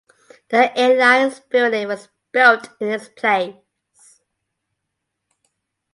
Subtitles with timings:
[0.49, 3.53] The Airlines Building was built in its place.